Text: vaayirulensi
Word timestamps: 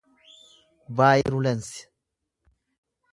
vaayirulensi 0.97 1.71